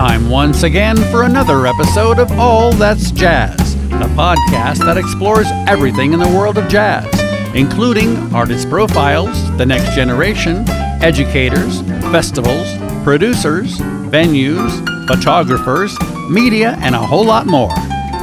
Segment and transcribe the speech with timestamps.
[0.00, 6.14] Time once again for another episode of All That's Jazz, the podcast that explores everything
[6.14, 7.06] in the world of jazz,
[7.54, 10.66] including artist profiles, the next generation,
[11.02, 11.82] educators,
[12.12, 12.66] festivals,
[13.04, 13.76] producers,
[14.08, 14.72] venues,
[15.06, 15.94] photographers,
[16.30, 17.74] media, and a whole lot more.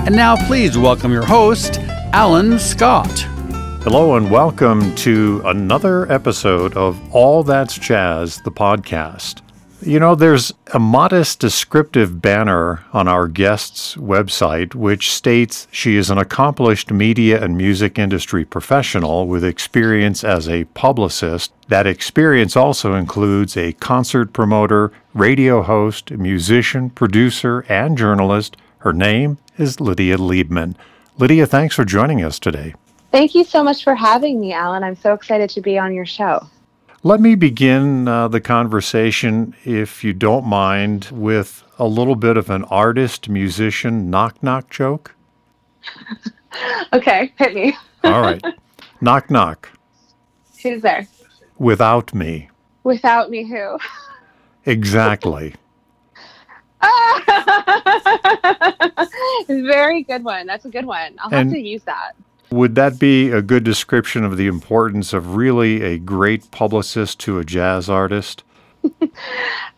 [0.07, 1.79] And now, please welcome your host,
[2.11, 3.19] Alan Scott.
[3.83, 9.46] Hello, and welcome to another episode of All That's Jazz, the podcast.
[9.81, 16.09] You know, there's a modest descriptive banner on our guest's website which states she is
[16.09, 21.53] an accomplished media and music industry professional with experience as a publicist.
[21.67, 28.57] That experience also includes a concert promoter, radio host, musician, producer, and journalist.
[28.79, 30.75] Her name is Lydia Liebman.
[31.19, 32.73] Lydia, thanks for joining us today.
[33.11, 34.83] Thank you so much for having me, Alan.
[34.83, 36.47] I'm so excited to be on your show.
[37.07, 42.49] Let me begin uh, the conversation, if you don't mind, with a little bit of
[42.49, 45.15] an artist musician knock knock joke.
[46.91, 47.77] okay, hit me.
[48.03, 48.43] All right.
[48.99, 49.69] Knock knock.
[50.61, 51.07] Who's there?
[51.57, 52.49] Without me.
[52.83, 53.79] Without me, who?
[54.65, 55.55] Exactly.
[59.47, 60.45] Very good one.
[60.45, 61.15] That's a good one.
[61.19, 62.17] I'll have And- to use that.
[62.49, 67.39] Would that be a good description of the importance of really a great publicist to
[67.39, 68.43] a jazz artist?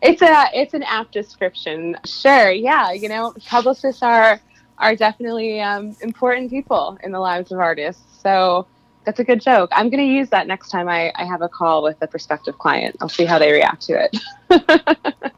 [0.02, 1.96] It's a it's an apt description.
[2.06, 2.92] Sure, yeah.
[2.92, 4.40] You know, publicists are
[4.78, 8.02] are definitely um, important people in the lives of artists.
[8.22, 8.66] So
[9.04, 9.70] that's a good joke.
[9.72, 12.58] I'm going to use that next time I, I have a call with a prospective
[12.58, 12.96] client.
[13.00, 14.16] I'll see how they react to it.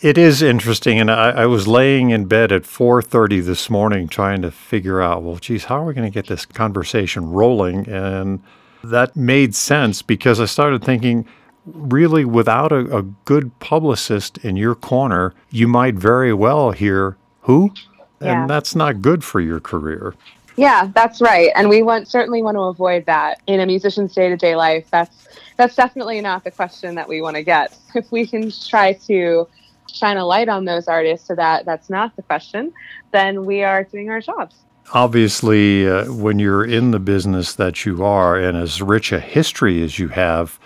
[0.00, 4.42] It is interesting, and I, I was laying in bed at 4:30 this morning trying
[4.42, 7.88] to figure out, well, geez, how are we going to get this conversation rolling?
[7.88, 8.40] And
[8.84, 11.26] that made sense because I started thinking,
[11.66, 17.72] really, without a, a good publicist in your corner, you might very well hear who,
[18.20, 18.42] Yeah.
[18.42, 20.14] and that's not good for your career.
[20.56, 21.50] Yeah, that's right.
[21.56, 24.86] And we want certainly want to avoid that in a musician's day-to-day life.
[24.90, 25.26] That's
[25.56, 27.76] that's definitely not the question that we want to get.
[27.96, 29.48] If we can try to
[29.92, 32.72] shine a light on those artists so that that's not the question,
[33.12, 34.56] then we are doing our jobs.
[34.94, 39.82] Obviously, uh, when you're in the business that you are, and as rich a history
[39.82, 40.58] as you have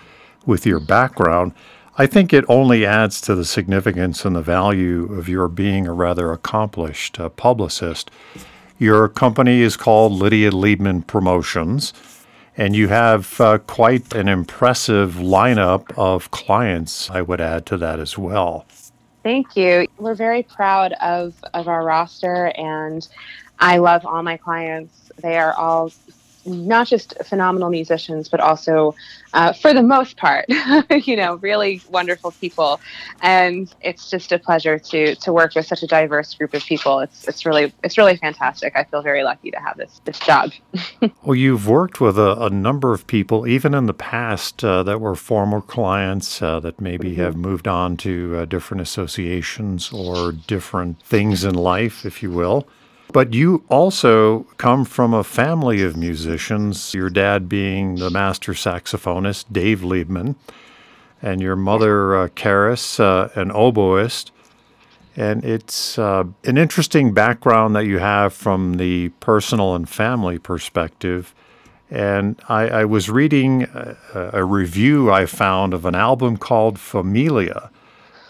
[0.45, 1.53] with your background,
[1.97, 5.93] I think it only adds to the significance and the value of your being a
[5.93, 8.09] rather accomplished uh, publicist.
[8.79, 11.93] Your company is called Lydia Liebman Promotions,
[12.57, 17.99] and you have uh, quite an impressive lineup of clients, I would add to that
[17.99, 18.65] as well.
[19.23, 19.87] Thank you.
[19.97, 23.07] We're very proud of of our roster and
[23.59, 25.11] I love all my clients.
[25.21, 25.91] They are all
[26.45, 28.95] not just phenomenal musicians, but also,
[29.33, 30.45] uh, for the most part,
[31.05, 32.79] you know, really wonderful people.
[33.21, 36.99] And it's just a pleasure to to work with such a diverse group of people.
[36.99, 38.75] It's it's really it's really fantastic.
[38.75, 40.51] I feel very lucky to have this this job.
[41.23, 44.99] Well, you've worked with a, a number of people, even in the past, uh, that
[44.99, 51.01] were former clients uh, that maybe have moved on to uh, different associations or different
[51.03, 52.67] things in life, if you will.
[53.13, 59.45] But you also come from a family of musicians, your dad being the master saxophonist,
[59.51, 60.35] Dave Liebman,
[61.21, 64.31] and your mother, uh, Caris, uh, an oboist.
[65.15, 71.35] And it's uh, an interesting background that you have from the personal and family perspective.
[71.91, 73.95] And I, I was reading a,
[74.33, 77.69] a review I found of an album called Familia,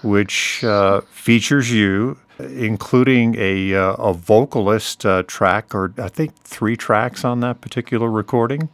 [0.04, 6.76] which uh, features you, including a, uh, a vocalist uh, track, or I think three
[6.76, 8.70] tracks on that particular recording.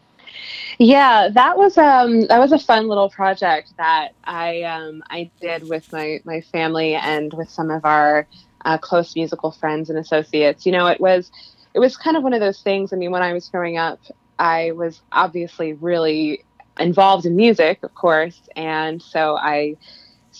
[0.78, 5.68] Yeah, that was um that was a fun little project that I um I did
[5.68, 8.26] with my my family and with some of our
[8.66, 10.66] uh, close musical friends and associates.
[10.66, 11.32] You know, it was
[11.74, 12.94] it was kind of one of those things.
[12.94, 14.00] I mean, when I was growing up,
[14.38, 16.46] I was obviously really
[16.80, 19.76] involved in music, of course, and so I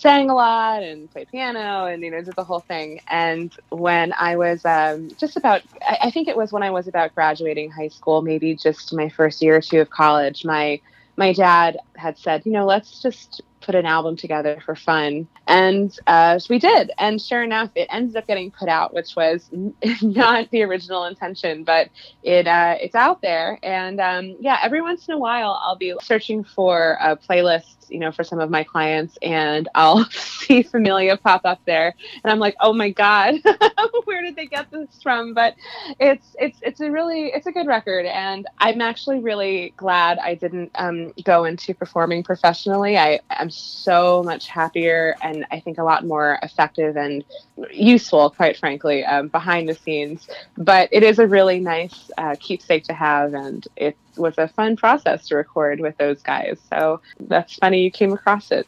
[0.00, 3.00] sang a lot and played piano and you know did the whole thing.
[3.08, 6.88] And when i was um, just about I, I think it was when i was
[6.88, 10.80] about graduating high school maybe just my first year or two of college my
[11.16, 15.28] my dad had said you know let's just put an album together for fun.
[15.46, 16.92] And uh, we did.
[16.98, 19.48] And sure enough it ended up getting put out which was
[20.02, 21.90] not the original intention but
[22.22, 23.58] it uh, it's out there.
[23.62, 27.98] And um, yeah every once in a while i'll be searching for a playlist you
[27.98, 32.38] know, for some of my clients, and I'll see Familia pop up there, and I'm
[32.38, 33.36] like, oh my god,
[34.04, 35.34] where did they get this from?
[35.34, 35.54] But
[35.98, 40.34] it's it's it's a really it's a good record, and I'm actually really glad I
[40.34, 42.96] didn't um, go into performing professionally.
[42.96, 47.24] I am so much happier, and I think a lot more effective and
[47.72, 50.28] useful, quite frankly, um, behind the scenes.
[50.56, 54.76] But it is a really nice uh, keepsake to have, and it was a fun
[54.76, 56.58] process to record with those guys.
[56.70, 58.66] So that's funny you came across it.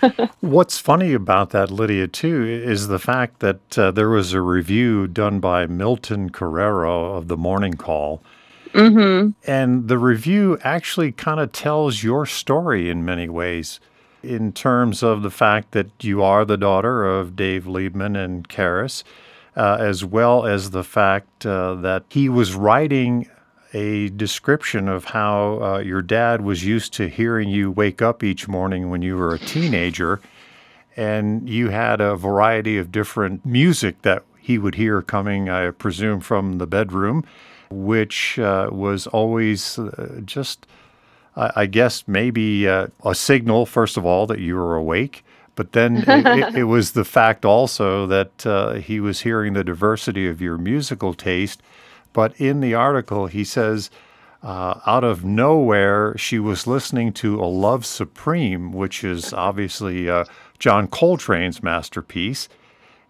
[0.40, 5.06] What's funny about that, Lydia, too, is the fact that uh, there was a review
[5.06, 8.22] done by Milton Carrero of the Morning Call.
[8.72, 9.30] Mm-hmm.
[9.50, 13.80] And the review actually kind of tells your story in many ways
[14.22, 19.02] in terms of the fact that you are the daughter of Dave Liebman and Caris,
[19.56, 23.28] uh, as well as the fact uh, that he was writing
[23.72, 28.48] a description of how uh, your dad was used to hearing you wake up each
[28.48, 30.20] morning when you were a teenager,
[30.96, 36.20] and you had a variety of different music that he would hear coming, I presume,
[36.20, 37.24] from the bedroom,
[37.70, 40.66] which uh, was always uh, just,
[41.36, 45.24] I guess, maybe uh, a signal, first of all, that you were awake.
[45.54, 50.26] But then it, it, was the fact also that uh, he was hearing the diversity
[50.26, 51.62] of your musical taste
[52.12, 53.90] but in the article, he says,
[54.42, 60.24] uh, out of nowhere, she was listening to A Love Supreme, which is obviously uh,
[60.58, 62.48] John Coltrane's masterpiece.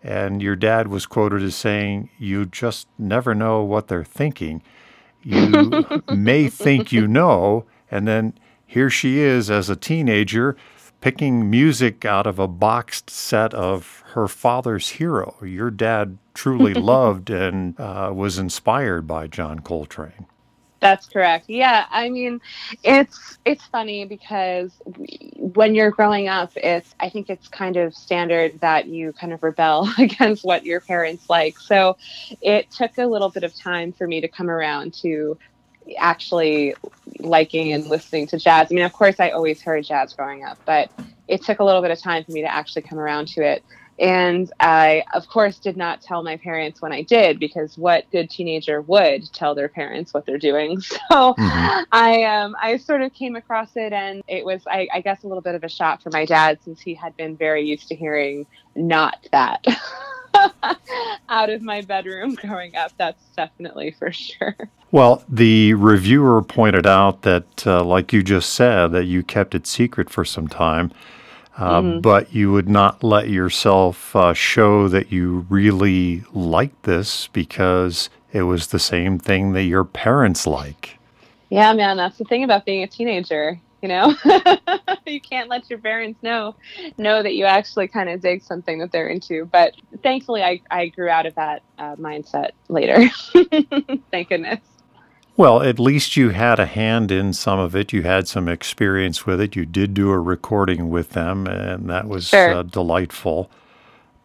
[0.03, 4.63] And your dad was quoted as saying, You just never know what they're thinking.
[5.23, 7.67] You may think you know.
[7.91, 8.35] And then
[8.67, 10.57] here she is as a teenager
[11.01, 15.37] picking music out of a boxed set of her father's hero.
[15.43, 20.25] Your dad truly loved and uh, was inspired by John Coltrane.
[20.81, 21.51] That's correct.
[21.51, 22.41] Yeah, I mean,
[22.83, 24.73] it's it's funny because
[25.37, 29.43] when you're growing up, it's I think it's kind of standard that you kind of
[29.43, 31.59] rebel against what your parents like.
[31.59, 31.99] So
[32.41, 35.37] it took a little bit of time for me to come around to
[35.99, 36.75] actually
[37.19, 38.69] liking and listening to jazz.
[38.71, 40.91] I mean, of course, I always heard jazz growing up, but
[41.29, 43.63] it took a little bit of time for me to actually come around to it.
[44.01, 48.31] And I, of course, did not tell my parents when I did because what good
[48.31, 50.81] teenager would tell their parents what they're doing?
[51.11, 51.83] So mm-hmm.
[51.91, 55.27] I, um, I sort of came across it, and it was, I, I guess, a
[55.27, 57.97] little bit of a shock for my dad since he had been very used to
[57.97, 59.67] hearing not that.
[61.29, 62.93] out of my bedroom growing up.
[62.97, 64.57] That's definitely for sure.
[64.93, 69.67] Well, the reviewer pointed out that, uh, like you just said, that you kept it
[69.67, 70.93] secret for some time.
[71.61, 72.01] Uh, mm-hmm.
[72.01, 78.43] But you would not let yourself uh, show that you really liked this because it
[78.43, 80.99] was the same thing that your parents like.
[81.51, 83.61] Yeah, man, that's the thing about being a teenager.
[83.83, 84.15] You know,
[85.07, 86.55] you can't let your parents know
[86.99, 89.47] know that you actually kind of dig something that they're into.
[89.47, 93.09] But thankfully, I I grew out of that uh, mindset later.
[94.11, 94.61] Thank goodness.
[95.41, 97.95] Well, at least you had a hand in some of it.
[97.95, 99.57] You had some experience with it.
[99.57, 102.57] You did do a recording with them, and that was sure.
[102.57, 103.51] uh, delightful.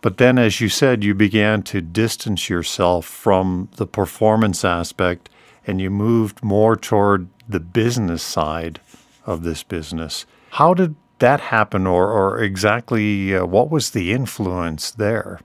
[0.01, 5.29] But then, as you said, you began to distance yourself from the performance aspect
[5.65, 8.81] and you moved more toward the business side
[9.25, 10.25] of this business.
[10.49, 15.39] How did that happen, or, or exactly uh, what was the influence there?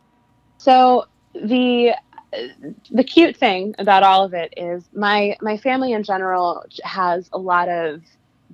[0.58, 1.92] So, the
[2.90, 7.38] the cute thing about all of it is my my family in general has a
[7.38, 8.02] lot of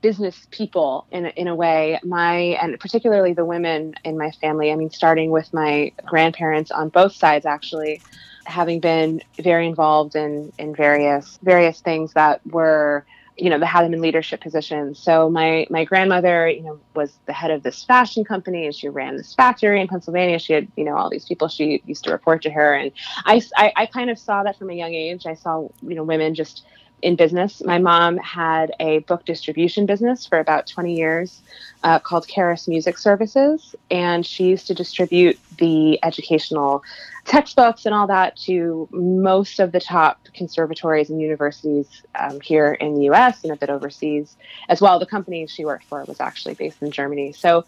[0.00, 1.98] business people in in a way.
[2.04, 6.88] My and particularly the women in my family i mean starting with my grandparents on
[6.90, 8.02] both sides actually
[8.46, 13.04] having been very involved in in various various things that were
[13.36, 14.98] you know, that had them in leadership positions.
[14.98, 18.88] So my my grandmother, you know, was the head of this fashion company, and she
[18.88, 20.38] ran this factory in Pennsylvania.
[20.38, 22.92] She had, you know, all these people she used to report to her, and
[23.24, 25.26] I, I, I kind of saw that from a young age.
[25.26, 26.64] I saw, you know, women just
[27.02, 27.62] in business.
[27.62, 31.42] My mom had a book distribution business for about 20 years
[31.82, 36.82] uh, called Caris Music Services, and she used to distribute the educational
[37.24, 42.94] textbooks and all that to most of the top conservatories and universities um, here in
[42.94, 44.36] the US and a bit overseas
[44.68, 44.98] as well.
[44.98, 47.32] The company she worked for was actually based in Germany.
[47.32, 47.64] So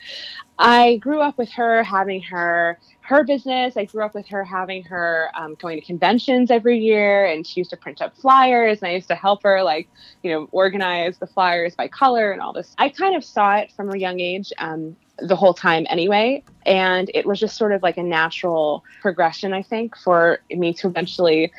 [0.58, 2.78] I grew up with her having her
[3.08, 3.76] her business.
[3.76, 7.60] I grew up with her having her um, going to conventions every year, and she
[7.60, 8.80] used to print up flyers.
[8.82, 9.88] And I used to help her, like,
[10.22, 12.74] you know, organize the flyers by color and all this.
[12.76, 14.52] I kind of saw it from a young age.
[14.58, 16.42] Um, the whole time anyway.
[16.66, 20.88] And it was just sort of like a natural progression, I think, for me to
[20.88, 21.52] eventually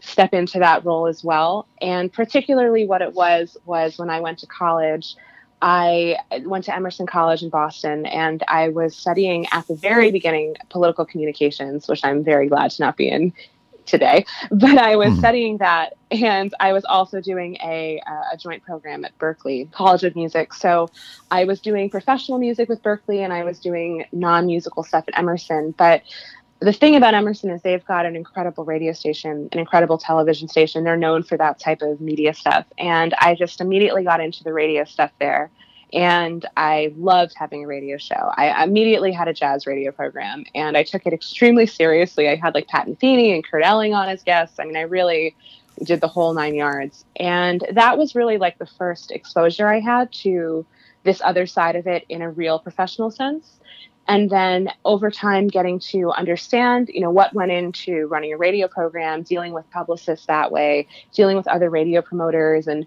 [0.00, 1.66] step into that role as well.
[1.80, 5.16] And particularly what it was was when I went to college.
[5.64, 10.56] I went to Emerson College in Boston and I was studying at the very beginning
[10.70, 13.32] political communications, which I'm very glad to not be in
[13.86, 14.24] today.
[14.50, 15.18] But I was mm.
[15.18, 18.00] studying that and I was also doing a,
[18.32, 20.52] a joint program at Berklee College of Music.
[20.52, 20.88] So
[21.30, 25.18] I was doing professional music with Berklee, and I was doing non musical stuff at
[25.18, 25.74] Emerson.
[25.76, 26.02] But
[26.60, 30.84] the thing about Emerson is they've got an incredible radio station, an incredible television station.
[30.84, 32.66] They're known for that type of media stuff.
[32.78, 35.50] And I just immediately got into the radio stuff there.
[35.92, 38.32] And I loved having a radio show.
[38.36, 42.28] I immediately had a jazz radio program and I took it extremely seriously.
[42.28, 44.58] I had like Pat Metheny and Kurt Elling on as guests.
[44.58, 45.36] I mean, I really
[45.84, 47.04] did the whole nine yards.
[47.16, 50.64] And that was really like the first exposure I had to
[51.04, 53.58] this other side of it in a real professional sense
[54.08, 58.66] and then over time getting to understand you know what went into running a radio
[58.66, 62.86] program dealing with publicists that way dealing with other radio promoters and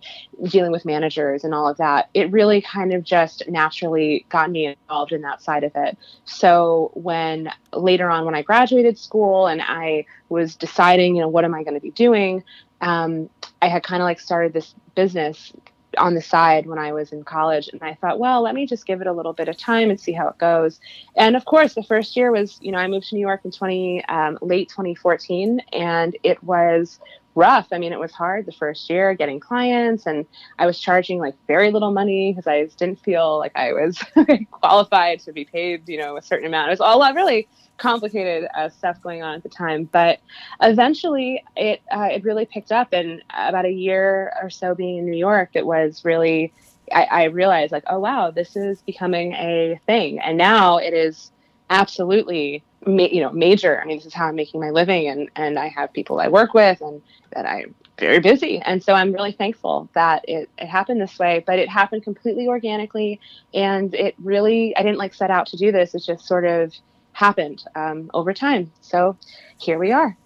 [0.50, 4.67] dealing with managers and all of that it really kind of just naturally got me
[4.67, 5.98] involved in that side of it.
[6.25, 11.43] So when later on when i graduated school and i was deciding you know what
[11.43, 12.43] am i going to be doing
[12.81, 13.29] um,
[13.62, 15.51] i had kind of like started this business
[15.98, 17.70] on the side when I was in college.
[17.70, 20.00] And I thought, well, let me just give it a little bit of time and
[20.00, 20.80] see how it goes.
[21.16, 23.52] And of course, the first year was, you know, I moved to New York in
[23.52, 27.00] 20, um, late 2014, and it was
[27.36, 27.68] rough.
[27.72, 30.25] I mean, it was hard the first year getting clients, and
[30.58, 34.01] I was charging like very little money because I didn't feel like I was
[34.51, 36.70] qualified to be paid, you know, a certain amount.
[36.70, 39.84] It was all really complicated uh, stuff going on at the time.
[39.92, 40.20] But
[40.62, 45.06] eventually, it uh, it really picked up, and about a year or so being in
[45.06, 46.54] New York, it was really
[46.92, 51.32] I, I realized like, oh wow, this is becoming a thing, and now it is
[51.70, 53.82] absolutely ma- you know major.
[53.82, 56.27] I mean, this is how I'm making my living, and and I have people I
[56.27, 57.01] work with, and
[57.34, 58.60] that I'm very busy.
[58.60, 62.48] And so I'm really thankful that it, it happened this way, but it happened completely
[62.48, 63.20] organically.
[63.54, 65.96] And it really, I didn't like set out to do this.
[65.96, 66.74] It's just sort of
[67.13, 68.72] happened um, over time.
[68.82, 69.18] So
[69.58, 70.18] here we are.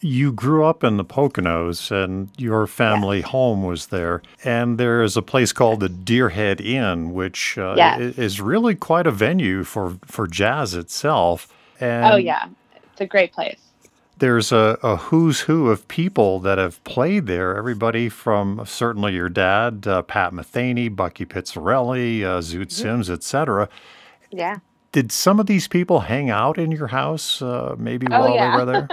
[0.00, 3.28] you grew up in the Poconos and your family yes.
[3.28, 4.20] home was there.
[4.44, 8.18] And there is a place called the Deerhead Inn, which uh, yes.
[8.18, 11.48] is really quite a venue for, for jazz itself.
[11.82, 12.48] And oh, yeah.
[12.92, 13.60] It's a great place.
[14.18, 17.56] There's a, a who's who of people that have played there.
[17.56, 22.68] Everybody from certainly your dad, uh, Pat Metheny, Bucky Pizzarelli, uh, Zoot mm-hmm.
[22.68, 23.68] Sims, etc.
[24.30, 24.58] Yeah
[24.92, 28.50] did some of these people hang out in your house uh, maybe oh, while yeah.
[28.50, 28.88] they were there?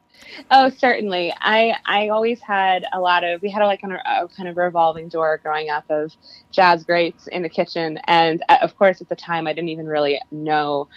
[0.50, 1.32] oh, certainly.
[1.40, 4.56] I I always had a lot of we had a, like a, a, kind of
[4.56, 6.12] revolving door growing up of
[6.50, 9.86] jazz greats in the kitchen, and uh, of course at the time I didn't even
[9.86, 10.88] really know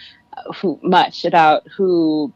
[0.55, 2.31] who, much about who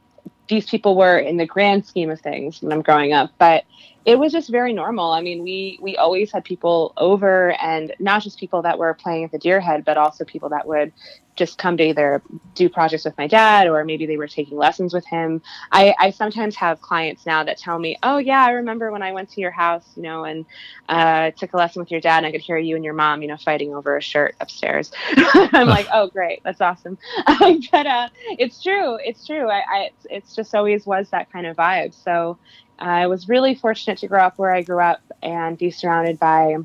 [0.49, 3.63] these people were in the grand scheme of things when I'm growing up, but
[4.05, 5.11] it was just very normal.
[5.11, 9.23] I mean, we we always had people over, and not just people that were playing
[9.23, 10.91] at the Deerhead, but also people that would
[11.35, 12.21] just come to either
[12.53, 15.41] do projects with my dad or maybe they were taking lessons with him.
[15.71, 19.13] I, I sometimes have clients now that tell me, "Oh yeah, I remember when I
[19.13, 20.45] went to your house, you know, and
[20.89, 23.21] uh, took a lesson with your dad, and I could hear you and your mom,
[23.21, 26.97] you know, fighting over a shirt upstairs." I'm like, "Oh great, that's awesome."
[27.71, 29.49] but uh, it's true, it's true.
[29.49, 31.93] I, I it's, it's just always was that kind of vibe.
[31.93, 32.37] So
[32.83, 36.57] I was really fortunate to grow up where I grew up and be surrounded by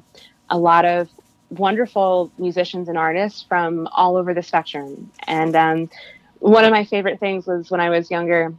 [0.50, 1.08] a lot of
[1.50, 5.10] wonderful musicians and artists from all over the spectrum.
[5.26, 5.90] And um,
[6.40, 8.54] one of my favorite things was when I was younger,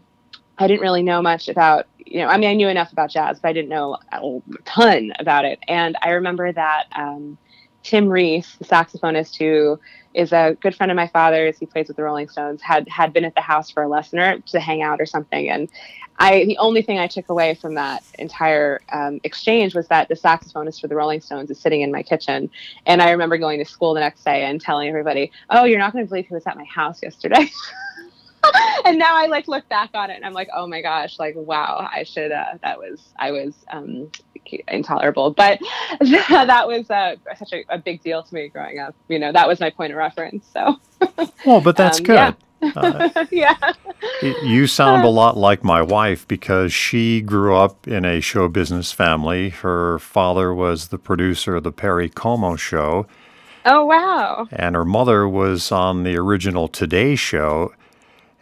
[0.58, 3.40] I didn't really know much about, you know, I mean, I knew enough about jazz,
[3.40, 5.60] but I didn't know a ton about it.
[5.68, 7.38] And I remember that um,
[7.84, 9.80] Tim Ries, the saxophonist who
[10.14, 13.14] is a good friend of my father's, he plays with the Rolling Stones, had had
[13.14, 15.50] been at the house for a lesson to hang out or something.
[15.50, 15.70] And
[16.18, 20.16] I the only thing I took away from that entire um, exchange was that the
[20.16, 22.50] saxophonist for the Rolling Stones is sitting in my kitchen,
[22.86, 25.94] and I remember going to school the next day and telling everybody, "Oh, you're not
[25.94, 27.50] going to believe who was at my house yesterday."
[28.86, 31.36] and now I like look back on it and I'm like, oh my gosh, like
[31.36, 32.32] wow, I should.
[32.32, 34.10] Uh, that was I was um,
[34.68, 35.60] intolerable, but
[36.00, 38.96] that was uh, such a, a, big deal to me growing up.
[39.08, 40.46] You know, that was my point of reference.
[40.54, 40.80] So.
[41.46, 42.14] well, but that's um, good.
[42.16, 42.34] Yeah.
[42.62, 43.56] Uh, yeah.
[44.44, 48.92] you sound a lot like my wife because she grew up in a show business
[48.92, 49.50] family.
[49.50, 53.08] Her father was the producer of the Perry Como show.
[53.66, 54.48] Oh, wow.
[54.52, 57.74] And her mother was on the original Today show.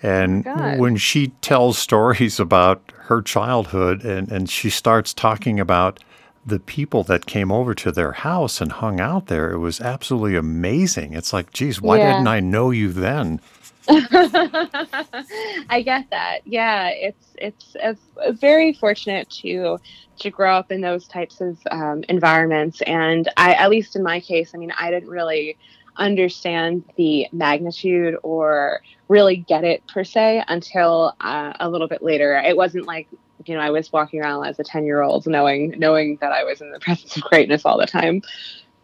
[0.04, 6.00] And oh when she tells stories about her childhood and, and she starts talking about
[6.46, 10.38] the people that came over to their house and hung out there, it was absolutely
[10.38, 11.14] amazing.
[11.14, 12.14] It's like, geez, why yeah.
[12.14, 13.42] didn't I know you then?
[13.90, 16.40] I get that.
[16.46, 18.02] Yeah, it's it's, it's
[18.40, 19.78] very fortunate to
[20.20, 24.20] to grow up in those types of um, environments, and I, at least in my
[24.20, 25.58] case, I mean, I didn't really
[25.98, 32.38] understand the magnitude or really get it per se until uh, a little bit later.
[32.38, 33.08] It wasn't like
[33.46, 36.44] you know I was walking around as a ten year old knowing knowing that I
[36.44, 38.22] was in the presence of greatness all the time.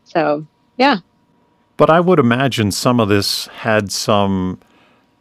[0.03, 0.45] So
[0.77, 0.97] yeah.
[1.75, 4.59] But I would imagine some of this had some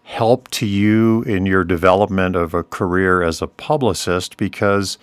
[0.03, 4.99] help to you in your development of a career as a publicist because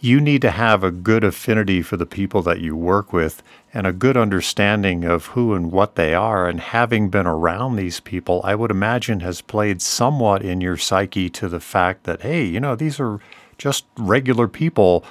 [0.00, 3.42] you need to have a good affinity for the people that you work with
[3.74, 6.48] and a good understanding of who and what they are.
[6.48, 11.28] And having been around these people, I would imagine has played somewhat in your psyche
[11.30, 13.20] to the fact that, hey, you know, these are
[13.58, 15.04] just regular people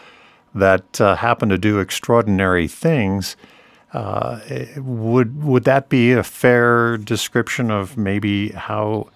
[0.55, 3.37] that uh, happen to do extraordinary things.
[3.93, 4.39] Uh,
[4.77, 9.07] would would that be a fair description of maybe how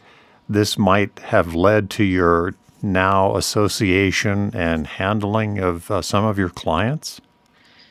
[0.50, 6.50] this might have led to your now association and handling of uh, some of your
[6.50, 7.22] clients?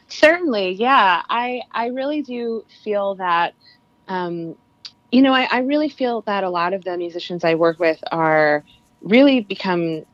[0.08, 1.22] Certainly, yeah.
[1.28, 3.54] I I really do feel that.
[4.08, 4.56] Um,
[5.10, 7.98] you know, I, I really feel that a lot of the musicians I work with
[8.12, 8.64] are
[9.02, 10.04] really become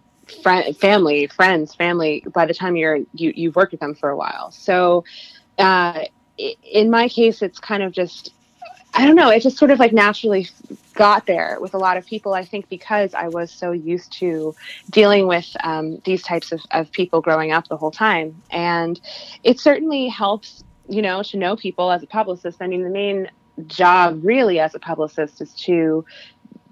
[0.42, 4.16] friend, family, friends, family by the time you're you you've worked with them for a
[4.16, 4.50] while.
[4.50, 5.04] So,
[5.58, 6.04] uh,
[6.62, 8.32] in my case, it's kind of just
[8.95, 9.30] I don't know.
[9.30, 10.49] It just sort of like naturally
[10.95, 12.35] got there with a lot of people.
[12.35, 14.54] I think because I was so used to
[14.90, 18.42] dealing with um, these types of, of people growing up the whole time.
[18.50, 19.00] And
[19.45, 22.61] it certainly helps, you know, to know people as a publicist.
[22.61, 23.30] I mean, the main
[23.66, 26.04] job really as a publicist is to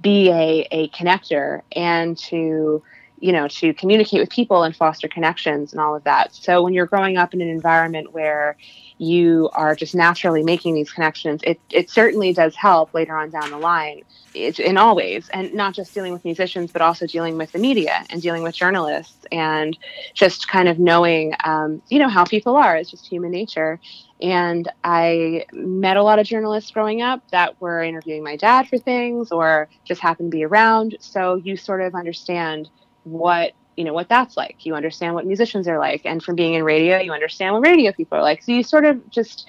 [0.00, 2.82] be a, a connector and to
[3.18, 6.73] you know to communicate with people and foster connections and all of that so when
[6.73, 8.56] you're growing up in an environment where
[8.99, 13.50] you are just naturally making these connections, it, it certainly does help later on down
[13.50, 14.00] the line
[14.37, 15.28] it's in all ways.
[15.32, 18.54] And not just dealing with musicians, but also dealing with the media and dealing with
[18.54, 19.76] journalists and
[20.14, 22.76] just kind of knowing, um, you know, how people are.
[22.76, 23.80] It's just human nature.
[24.20, 28.78] And I met a lot of journalists growing up that were interviewing my dad for
[28.78, 30.96] things or just happened to be around.
[31.00, 32.68] So you sort of understand
[33.06, 34.66] what you know what that's like.
[34.66, 36.02] You understand what musicians are like.
[36.04, 38.42] And from being in radio you understand what radio people are like.
[38.42, 39.49] So you sort of just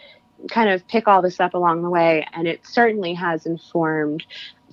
[0.49, 2.27] kind of pick all this up along the way.
[2.33, 4.23] And it certainly has informed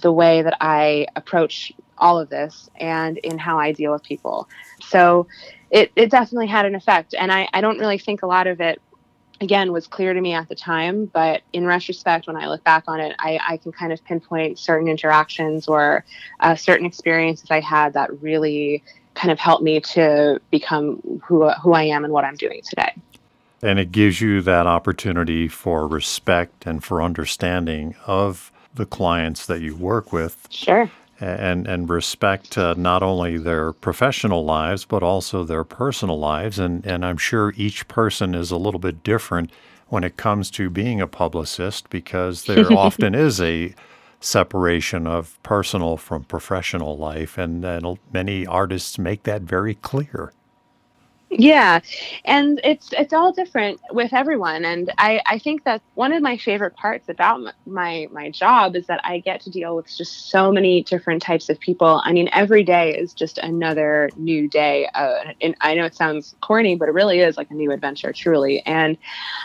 [0.03, 4.49] the way that i approach all of this and in how i deal with people.
[4.81, 5.29] So
[5.71, 7.15] it, it definitely had an effect.
[7.19, 8.81] And I, I don't really think a lot of it
[9.41, 12.85] again was clear to me at the time but in retrospect when i look back
[12.87, 16.05] on it i, I can kind of pinpoint certain interactions or
[16.41, 18.83] uh, certain experiences i had that really
[19.15, 22.93] kind of helped me to become who, who I am and what I'm doing today.
[23.63, 29.61] And it gives you that opportunity for respect and for understanding of the clients that
[29.61, 30.47] you work with.
[30.51, 30.91] Sure.
[31.21, 36.59] And, and respect uh, not only their professional lives, but also their personal lives.
[36.59, 39.51] And, and I'm sure each person is a little bit different
[39.89, 43.75] when it comes to being a publicist because there often is a
[44.25, 50.33] separation of personal from professional life, and, and many artists make that very clear.
[51.37, 51.81] Yeah,
[52.25, 56.37] and it's it's all different with everyone, and I I think that one of my
[56.37, 60.53] favorite parts about my my job is that I get to deal with just so
[60.53, 62.01] many different types of people.
[62.05, 64.89] I mean, every day is just another new day.
[64.95, 68.13] Uh, and I know it sounds corny, but it really is like a new adventure,
[68.13, 68.63] truly.
[68.65, 68.97] And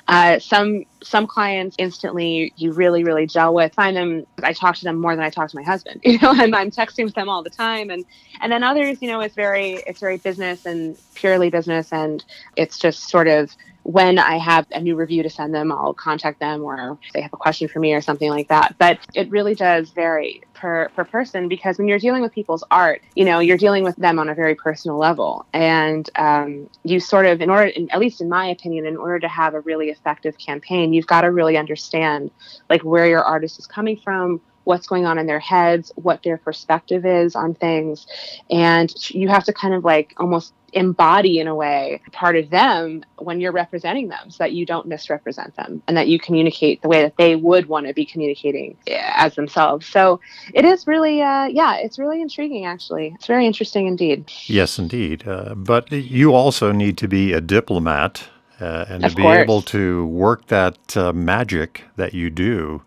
[0.07, 4.83] uh, some some clients instantly you really really gel with find them i talk to
[4.83, 7.29] them more than i talk to my husband you know i'm, I'm texting with them
[7.29, 8.03] all the time and
[8.41, 12.23] and then others you know it's very it's very business and purely business and
[12.55, 16.39] it's just sort of when I have a new review to send them, I'll contact
[16.39, 18.75] them or they have a question for me or something like that.
[18.77, 23.01] But it really does vary per, per person because when you're dealing with people's art,
[23.15, 25.45] you know, you're dealing with them on a very personal level.
[25.53, 29.19] And um, you sort of, in order, in, at least in my opinion, in order
[29.19, 32.31] to have a really effective campaign, you've got to really understand
[32.69, 36.37] like where your artist is coming from, what's going on in their heads, what their
[36.37, 38.05] perspective is on things.
[38.51, 43.03] And you have to kind of like almost embody in a way part of them
[43.17, 46.87] when you're representing them so that you don't misrepresent them and that you communicate the
[46.87, 49.85] way that they would want to be communicating eh, as themselves.
[49.85, 50.19] So
[50.53, 53.13] it is really uh, yeah it's really intriguing actually.
[53.15, 54.31] It's very interesting indeed.
[54.45, 55.27] Yes indeed.
[55.27, 58.27] Uh, but you also need to be a diplomat
[58.59, 59.37] uh, and of to be course.
[59.37, 62.81] able to work that uh, magic that you do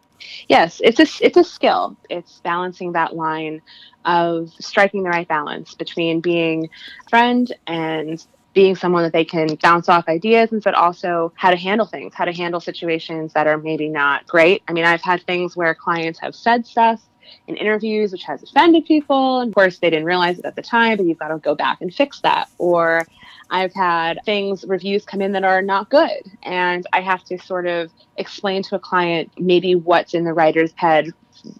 [0.49, 1.97] yes it's a it's a skill.
[2.11, 3.63] It's balancing that line
[4.05, 6.69] of striking the right balance between being
[7.07, 11.51] a friend and being someone that they can bounce off ideas and but also how
[11.51, 14.63] to handle things how to handle situations that are maybe not great.
[14.69, 17.01] I mean i've had things where clients have said stuff
[17.47, 19.41] in interviews which has offended people.
[19.41, 21.55] And of course, they didn't realize it at the time, but you've got to go
[21.55, 22.49] back and fix that.
[22.59, 23.07] Or
[23.51, 26.23] I've had things, reviews come in that are not good.
[26.43, 30.73] And I have to sort of explain to a client maybe what's in the writer's
[30.77, 31.13] head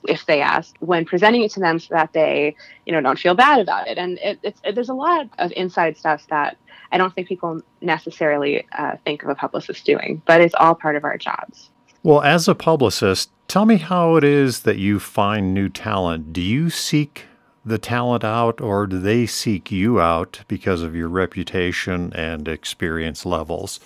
[0.09, 2.55] if they ask when presenting it to them so that they
[2.87, 5.53] you know don't feel bad about it and it, it's it, there's a lot of
[5.57, 6.57] inside stuff that
[6.93, 10.95] i don't think people necessarily uh, think of a publicist doing but it's all part
[10.95, 11.71] of our jobs
[12.03, 16.41] well as a publicist tell me how it is that you find new talent do
[16.41, 17.27] you seek
[17.67, 23.27] the talent out or do they seek you out because of your reputation and experience
[23.27, 23.79] levels?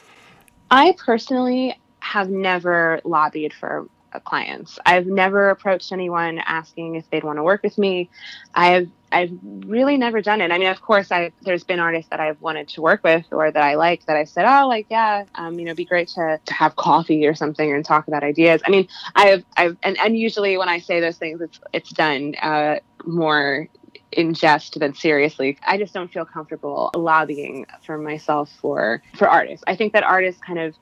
[0.71, 3.89] I personally have never lobbied for
[4.23, 4.79] clients.
[4.87, 8.09] I've never approached anyone asking if they'd want to work with me.
[8.55, 10.51] I've I've really never done it.
[10.51, 13.51] I mean, of course, I there's been artists that I've wanted to work with or
[13.51, 16.41] that I like that I said, oh, like yeah, um, you know, be great to,
[16.45, 18.61] to have coffee or something and talk about ideas.
[18.67, 22.35] I mean, I've I've and, and usually when I say those things, it's it's done
[22.43, 23.69] uh, more
[24.13, 25.59] in jest than seriously.
[25.67, 29.65] I just don't feel comfortable lobbying for myself for for artists.
[29.67, 30.75] I think that artists kind of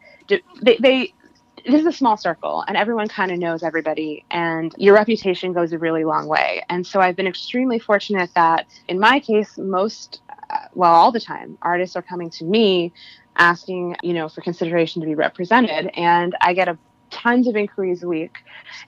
[0.63, 1.15] they, they
[1.67, 5.73] this is a small circle and everyone kind of knows everybody and your reputation goes
[5.73, 6.63] a really long way.
[6.69, 11.21] And so i've been extremely fortunate that in my case most uh, well all the
[11.21, 12.93] time artists are coming to me
[13.37, 16.79] asking you know for consideration to be represented and i get a
[17.11, 18.37] tons of inquiries a week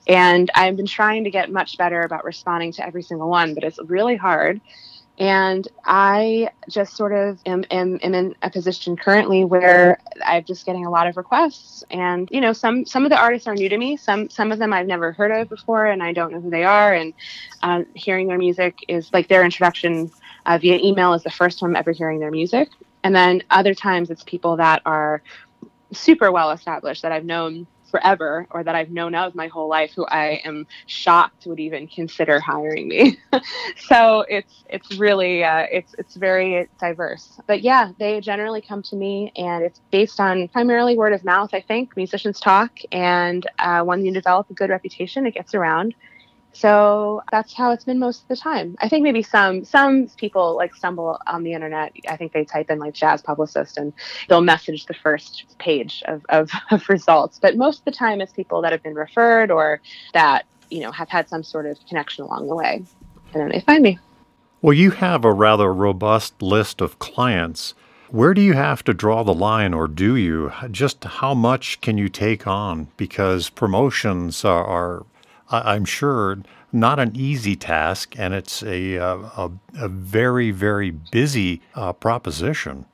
[0.07, 3.63] and i've been trying to get much better about responding to every single one but
[3.63, 4.59] it's really hard
[5.19, 10.65] and I just sort of am, am, am, in a position currently where I'm just
[10.65, 11.83] getting a lot of requests.
[11.89, 13.97] And, you know, some, some of the artists are new to me.
[13.97, 16.63] Some, some of them I've never heard of before and I don't know who they
[16.63, 16.93] are.
[16.93, 17.13] And
[17.63, 20.11] uh, hearing their music is like their introduction
[20.45, 22.69] uh, via email is the first time I'm ever hearing their music.
[23.03, 25.23] And then other times it's people that are
[25.93, 29.91] super well established that I've known forever or that I've known of my whole life
[29.95, 33.17] who I am shocked would even consider hiring me.
[33.77, 37.39] so it's it's really uh, it's it's very diverse.
[37.47, 41.49] But yeah, they generally come to me and it's based on primarily word of mouth.
[41.53, 45.95] I think musicians talk, and uh, when you develop a good reputation, it gets around.
[46.57, 48.75] So that's how it's been most of the time.
[48.79, 51.93] I think maybe some some people like stumble on the internet.
[52.09, 53.93] I think they type in like jazz publicist and
[54.27, 57.37] they'll message the first page of, of, of results.
[57.39, 59.81] But most of the time it's people that have been referred or
[60.15, 62.83] that, you know, have had some sort of connection along the way.
[63.33, 63.99] And then they find me.
[64.59, 67.75] Well, you have a rather robust list of clients.
[68.09, 70.51] Where do you have to draw the line, or do you?
[70.71, 72.87] Just how much can you take on?
[72.97, 75.05] Because promotions are, are
[75.49, 76.39] I'm sure,
[76.71, 82.85] not an easy task, and it's a, uh, a, a very, very busy uh, proposition.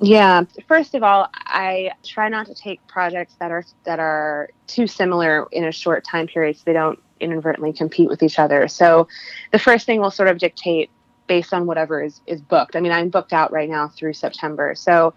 [0.00, 0.44] Yeah.
[0.68, 5.48] First of all, I try not to take projects that are that are too similar
[5.50, 8.68] in a short time period, so they don't inadvertently compete with each other.
[8.68, 9.08] So,
[9.50, 10.90] the first thing will sort of dictate
[11.26, 12.76] based on whatever is is booked.
[12.76, 15.14] I mean, I'm booked out right now through September, so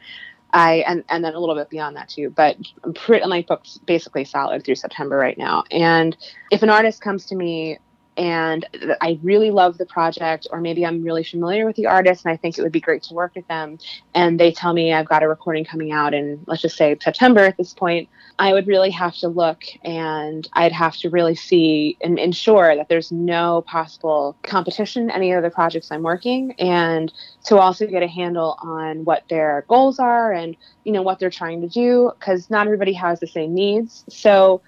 [0.53, 2.29] I and and then a little bit beyond that too.
[2.29, 5.63] But I'm pretty like booked basically solid through September right now.
[5.71, 6.15] And
[6.51, 7.77] if an artist comes to me
[8.17, 8.65] and
[9.01, 12.37] I really love the project, or maybe I'm really familiar with the artist and I
[12.37, 13.77] think it would be great to work with them,
[14.13, 17.41] and they tell me I've got a recording coming out in let's just say September
[17.41, 21.97] at this point, I would really have to look and I'd have to really see
[22.01, 27.11] and ensure that there's no possible competition any of the projects I'm working and
[27.45, 31.29] to also get a handle on what their goals are and you know what they're
[31.29, 34.03] trying to do because not everybody has the same needs.
[34.09, 34.61] So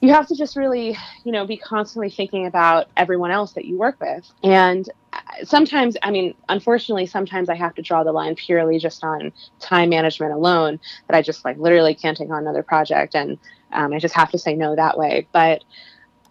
[0.00, 3.78] you have to just really, you know, be constantly thinking about everyone else that you
[3.78, 4.30] work with.
[4.42, 9.02] And uh, sometimes, I mean, unfortunately, sometimes I have to draw the line purely just
[9.02, 10.78] on time management alone,
[11.08, 13.14] that I just like literally can't take on another project.
[13.14, 13.38] And
[13.72, 15.26] um, I just have to say no that way.
[15.32, 15.64] But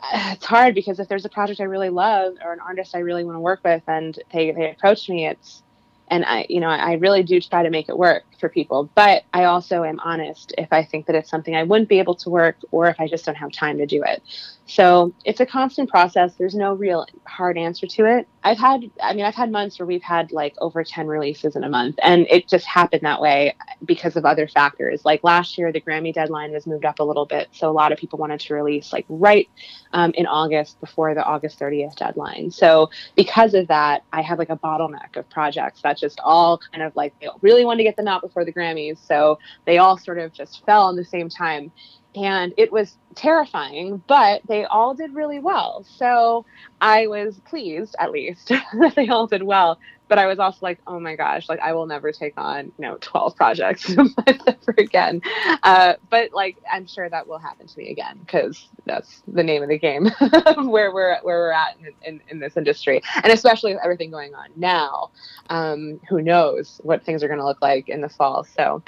[0.01, 2.99] uh, it's hard because if there's a project I really love or an artist I
[2.99, 5.63] really want to work with and they, they approach me, it's,
[6.07, 8.89] and I, you know, I really do try to make it work for people.
[8.95, 12.15] But I also am honest if I think that it's something I wouldn't be able
[12.15, 14.21] to work or if I just don't have time to do it.
[14.67, 16.34] So it's a constant process.
[16.36, 18.28] There's no real hard answer to it.
[18.43, 21.63] I've had, I mean, I've had months where we've had like over 10 releases in
[21.63, 25.06] a month, and it just happened that way because of other factors.
[25.06, 27.47] Like last year, the Grammy deadline was moved up a little bit.
[27.51, 29.47] So a lot of people wanted to release like right
[29.93, 32.49] um, in August before the August 30th deadline.
[32.49, 36.84] So because of that, I had like a bottleneck of projects that just all kind
[36.84, 38.97] of like they really wanted to get them out before the Grammys.
[39.06, 41.71] So they all sort of just fell on the same time
[42.15, 45.86] and it was terrifying, but they all did really well.
[45.97, 46.45] So
[46.82, 49.80] I was pleased, at least, that they all did well.
[50.08, 52.82] but I was also like, oh my gosh, like I will never take on, you
[52.82, 53.89] know, 12 projects
[54.28, 55.21] ever again.
[55.63, 59.63] Uh, but like, I'm sure that will happen to me again because that's the name
[59.63, 60.10] of the game
[60.69, 64.36] where we're where we're at in, in, in, this industry, and especially with everything going
[64.36, 65.10] on now.
[65.49, 68.43] Um, who knows what things are going to look like in the fall?
[68.43, 68.84] So,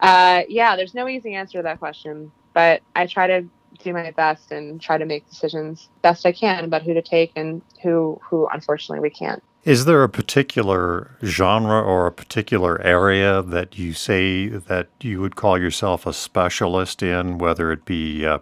[0.00, 3.44] uh, yeah, there's no easy answer to that question, but I try to
[3.82, 7.32] do my best and try to make decisions best I can about who to take
[7.36, 9.42] and who who unfortunately we can't.
[9.64, 15.36] Is there a particular genre or a particular area that you say that you would
[15.36, 18.38] call yourself a specialist in, whether it be uh,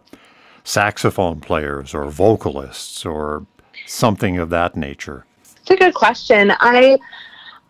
[0.65, 3.45] saxophone players or vocalists or
[3.87, 5.27] something of that nature?
[5.43, 6.53] It's a good question.
[6.59, 6.99] I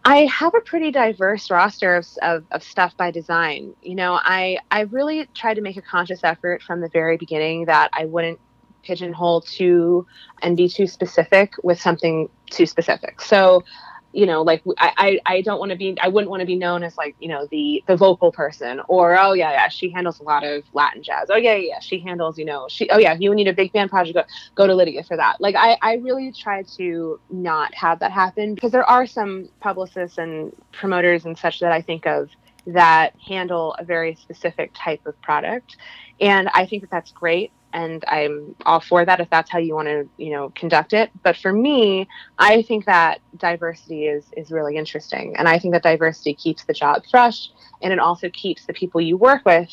[0.04, 3.74] I have a pretty diverse roster of, of, of, stuff by design.
[3.82, 7.66] You know, I, I really tried to make a conscious effort from the very beginning
[7.66, 8.40] that I wouldn't
[8.82, 10.06] pigeonhole too
[10.42, 13.20] and be too specific with something too specific.
[13.20, 13.62] So
[14.12, 14.92] you know like i
[15.26, 17.28] i, I don't want to be i wouldn't want to be known as like you
[17.28, 21.02] know the the vocal person or oh yeah yeah she handles a lot of latin
[21.02, 21.28] jazz.
[21.30, 23.90] Oh yeah yeah she handles you know she oh yeah you need a big band
[23.90, 25.40] project go, go to lydia for that.
[25.40, 30.18] Like i i really try to not have that happen because there are some publicists
[30.18, 32.30] and promoters and such that i think of
[32.66, 35.76] that handle a very specific type of product.
[36.20, 39.74] And i think that that's great and I'm all for that if that's how you
[39.74, 41.10] want to, you know, conduct it.
[41.22, 45.82] But for me, I think that diversity is is really interesting, and I think that
[45.82, 47.50] diversity keeps the job fresh,
[47.82, 49.70] and it also keeps the people you work with,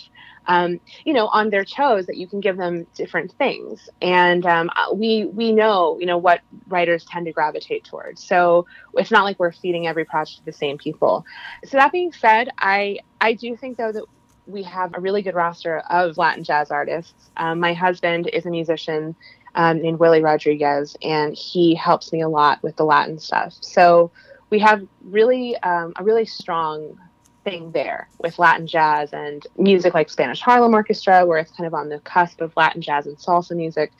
[0.47, 2.05] um, you know, on their toes.
[2.05, 6.17] That you can give them different things, and um, uh, we we know, you know,
[6.17, 8.23] what writers tend to gravitate towards.
[8.23, 11.25] So it's not like we're feeding every project to the same people.
[11.65, 14.05] So that being said, I I do think though that
[14.47, 17.29] we have a really good roster of Latin jazz artists.
[17.37, 19.15] Um, my husband is a musician
[19.55, 23.53] um, named Willie Rodriguez, and he helps me a lot with the Latin stuff.
[23.61, 24.11] So
[24.49, 26.97] we have really um, a really strong
[27.43, 31.73] thing there with Latin jazz and music like Spanish Harlem Orchestra, where it's kind of
[31.73, 33.91] on the cusp of Latin jazz and salsa music.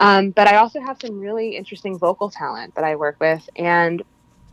[0.00, 4.02] Um, but I also have some really interesting vocal talent that I work with, and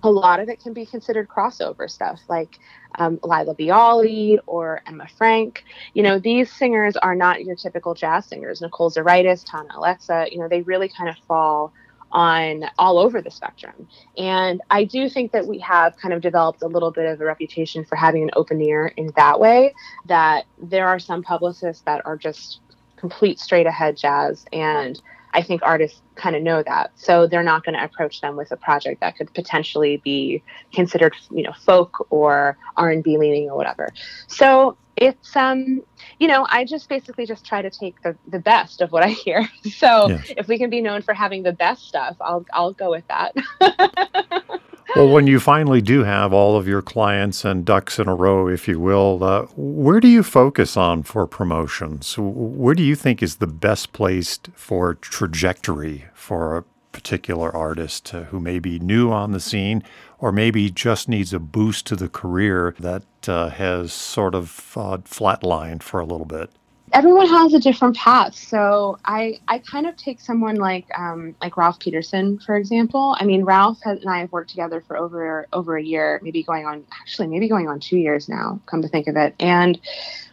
[0.04, 2.60] a lot of it can be considered crossover stuff like
[2.96, 5.64] um, Laila Biali or Emma Frank.
[5.94, 8.62] You know, these singers are not your typical jazz singers.
[8.62, 11.74] Nicole Zuraitis, Tana Alexa, you know, they really kind of fall
[12.12, 13.88] on all over the spectrum.
[14.18, 17.26] And I do think that we have kind of developed a little bit of a
[17.26, 19.76] reputation for having an open ear in that way,
[20.08, 22.62] that there are some publicists that are just
[22.96, 25.02] complete straight ahead jazz and
[25.34, 26.92] I think artists kind of know that.
[26.96, 31.16] So they're not going to approach them with a project that could potentially be considered,
[31.32, 33.90] you know, folk or R&B leaning or whatever.
[34.28, 35.82] So it's um
[36.20, 39.08] you know i just basically just try to take the, the best of what i
[39.08, 40.32] hear so yes.
[40.36, 43.34] if we can be known for having the best stuff i'll i'll go with that
[44.96, 48.48] well, when you finally do have all of your clients and ducks in a row,
[48.48, 52.16] if you will, uh, where do you focus on for promotions?
[52.18, 58.40] Where do you think is the best place for trajectory for a particular artist who
[58.40, 59.84] may be new on the scene
[60.18, 64.98] or maybe just needs a boost to the career that uh, has sort of uh,
[64.98, 66.50] flatlined for a little bit?
[66.92, 68.36] Everyone has a different path.
[68.36, 73.16] So I I kind of take someone like um, like Ralph Peterson for example.
[73.20, 76.44] I mean Ralph has, and I have worked together for over over a year, maybe
[76.44, 78.60] going on actually maybe going on two years now.
[78.66, 79.80] Come to think of it, and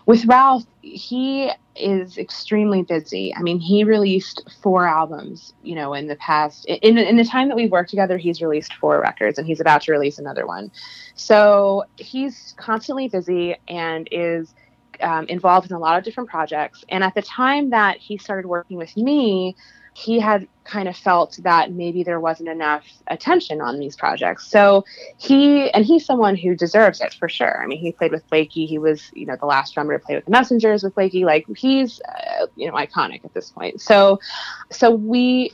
[0.07, 3.35] with Ralph, he is extremely busy.
[3.35, 6.65] I mean, he released four albums, you know, in the past.
[6.67, 9.83] In in the time that we've worked together, he's released four records, and he's about
[9.83, 10.71] to release another one.
[11.17, 14.55] So he's constantly busy and is
[15.03, 16.85] um, involved in a lot of different projects.
[16.89, 19.57] And at the time that he started working with me,
[19.97, 24.47] he had kind of felt that maybe there wasn't enough attention on these projects.
[24.47, 24.85] So
[25.17, 27.63] he, and he's someone who deserves it for sure.
[27.63, 28.67] I mean, he played with Blakey.
[28.67, 31.25] He was, you know, the last drummer to play with the Messengers with Blakey.
[31.25, 33.81] Like he's, uh, you know, iconic at this point.
[33.81, 34.21] So,
[34.71, 35.53] so we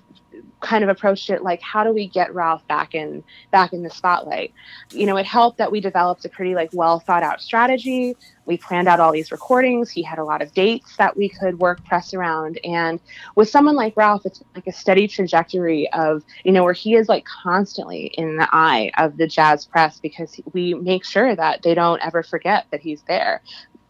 [0.63, 3.91] kind of approached it like how do we get Ralph back in back in the
[3.91, 4.55] spotlight?
[4.91, 8.17] You know it helped that we developed a pretty like well thought out strategy.
[8.47, 9.91] We planned out all these recordings.
[9.91, 12.59] He had a lot of dates that we could work press around.
[12.65, 12.99] And
[13.37, 17.09] with someone like Ralph it's like a steady trajectory of you know where he is
[17.09, 21.75] like constantly in the eye of the jazz press because we make sure that they
[21.75, 23.43] don't ever forget that he's there.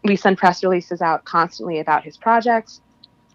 [0.03, 2.81] We send press releases out constantly about his projects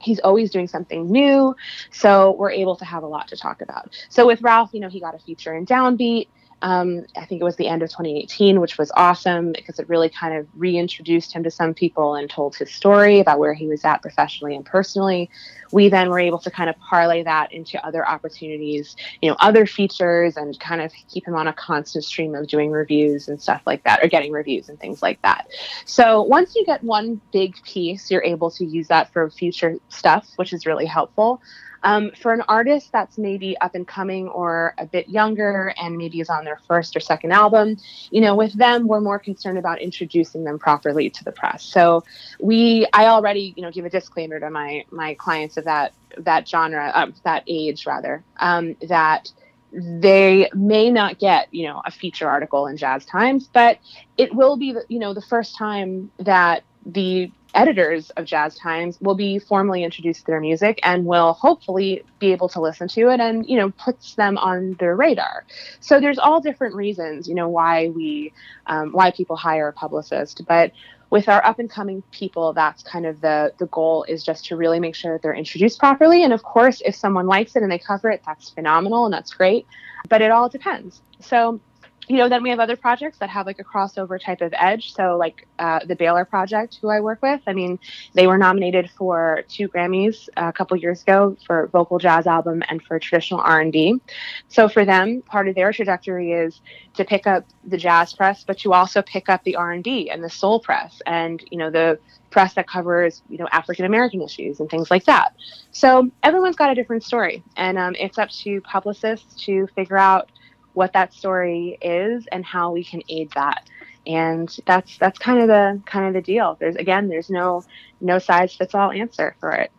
[0.01, 1.55] he's always doing something new
[1.91, 3.95] so we're able to have a lot to talk about.
[4.09, 6.29] So with ralph you know he got a feature in downbeat
[6.63, 10.09] Um, I think it was the end of 2018, which was awesome because it really
[10.09, 13.85] kind of reintroduced him to some people and told his story about where he was
[13.85, 15.31] at professionally and personally.
[15.71, 19.67] We then were able to kind of parlay that into other opportunities, you know, other
[19.67, 23.63] features, and kind of keep him on a constant stream of doing reviews and stuff
[23.67, 25.49] like that, or getting reviews and things like that.
[25.85, 30.29] So once you get one big piece, you're able to use that for future stuff,
[30.37, 31.41] which is really helpful.
[31.83, 36.21] Um, for an artist that's maybe up and coming or a bit younger and maybe
[36.21, 37.77] is on their first or second album,
[38.11, 41.63] you know, with them, we're more concerned about introducing them properly to the press.
[41.63, 42.05] So
[42.41, 46.49] we, I already, you know, give a disclaimer to my my clients of that that
[46.49, 49.31] genre, um, that age rather, um, that
[49.73, 53.79] they may not get you know a feature article in jazz times but
[54.17, 58.99] it will be the, you know the first time that the editors of Jazz Times
[59.01, 63.09] will be formally introduced to their music and will hopefully be able to listen to
[63.11, 65.45] it and you know puts them on their radar.
[65.81, 68.33] So there's all different reasons you know why we
[68.67, 70.73] um, why people hire a publicist, but
[71.11, 74.57] with our up and coming people that's kind of the the goal is just to
[74.57, 76.25] really make sure that they're introduced properly.
[76.25, 79.33] And of course if someone likes it and they cover it that's phenomenal and that's
[79.33, 79.67] great.
[80.09, 81.01] But it all depends.
[81.21, 81.61] So
[82.09, 84.95] you know, then we have other projects that have like a crossover type of edge.
[84.95, 87.79] So like uh, the Baylor Project, who I work with, I mean,
[88.15, 92.83] they were nominated for two Grammys a couple years ago for vocal jazz album and
[92.83, 94.01] for traditional R&B.
[94.49, 96.61] So for them, part of their trajectory is
[96.95, 100.31] to pick up the jazz press, but to also pick up the R&B and the
[100.31, 101.99] soul press, and you know the
[102.31, 105.35] press that covers you know African American issues and things like that.
[105.71, 110.31] So everyone's got a different story, and um, it's up to publicists to figure out
[110.79, 113.69] what that story is and how we can aid that.
[114.07, 116.57] And that's that's kind of the kind of the deal.
[116.59, 117.65] There's again there's no
[118.01, 119.71] no size fits all answer for it.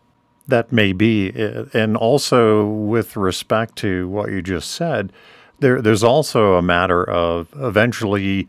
[0.47, 1.31] That may be.
[1.73, 5.11] And also with respect to what you just said
[5.59, 8.47] there there's also a matter of eventually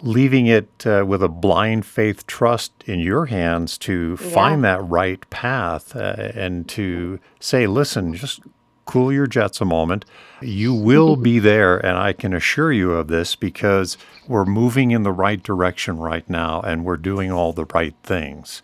[0.00, 4.28] leaving it uh, with a blind faith trust in your hands to yeah.
[4.30, 8.40] find that right path uh, and to say listen just
[8.88, 10.04] cool your jets a moment.
[10.40, 15.02] You will be there, and I can assure you of this because we're moving in
[15.02, 18.62] the right direction right now and we're doing all the right things.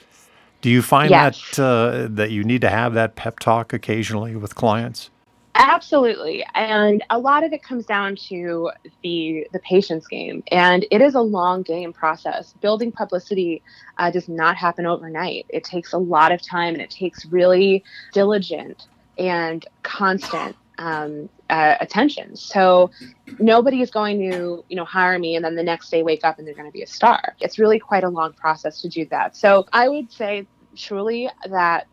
[0.62, 1.56] Do you find yes.
[1.56, 5.10] that uh, that you need to have that pep talk occasionally with clients?
[5.56, 8.70] Absolutely, and a lot of it comes down to
[9.02, 12.54] the the patience game, and it is a long game process.
[12.62, 13.62] Building publicity
[13.98, 15.44] uh, does not happen overnight.
[15.50, 17.84] It takes a lot of time, and it takes really
[18.14, 18.87] diligent
[19.18, 22.37] and constant um, uh, attention.
[22.37, 22.90] So
[23.38, 26.38] nobody is going to, you know, hire me and then the next day wake up
[26.38, 27.35] and they're going to be a star.
[27.40, 29.37] It's really quite a long process to do that.
[29.37, 30.46] So I would say
[30.77, 31.87] truly that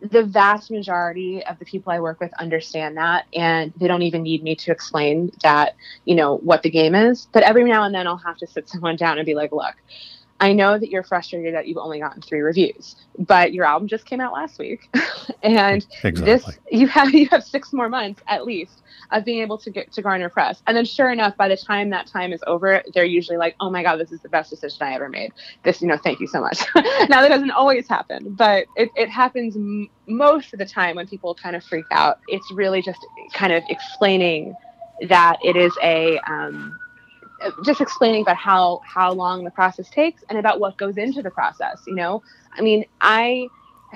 [0.00, 4.22] the vast majority of the people I work with understand that and they don't even
[4.22, 7.28] need me to explain that, you know, what the game is.
[7.32, 9.74] But every now and then I'll have to sit someone down and be like, look,
[10.40, 14.06] I know that you're frustrated that you've only gotten three reviews, but your album just
[14.06, 14.88] came out last week,
[15.42, 16.24] and exactly.
[16.24, 19.92] this you have you have six more months at least of being able to get
[19.92, 20.62] to garner press.
[20.66, 23.70] And then, sure enough, by the time that time is over, they're usually like, "Oh
[23.70, 25.30] my god, this is the best decision I ever made."
[25.62, 26.64] This, you know, thank you so much.
[26.74, 31.06] now that doesn't always happen, but it, it happens m- most of the time when
[31.06, 32.18] people kind of freak out.
[32.28, 34.54] It's really just kind of explaining
[35.08, 36.78] that it is a um,
[37.64, 41.30] just explaining about how how long the process takes and about what goes into the
[41.30, 42.22] process you know?
[42.56, 43.48] I mean i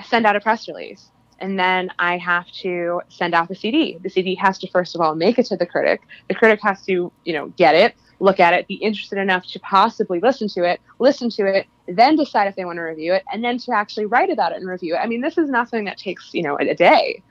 [0.03, 4.09] send out a press release and then i have to send out the cd the
[4.09, 6.01] cd has to first of all make it to the critic.
[6.27, 9.59] The critic has to you know get it look at it be interested enough to
[9.59, 13.23] possibly listen to it listen to it then decide if they want to review it
[13.31, 14.99] and then to actually write about it and review it.
[14.99, 17.21] I mean this is not something that takes you know a, a day